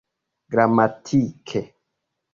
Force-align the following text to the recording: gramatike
gramatike 0.51 1.61